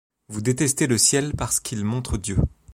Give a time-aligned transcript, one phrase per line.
[0.29, 2.39] Vous détestez le ciel parce qu’il montre Dieu;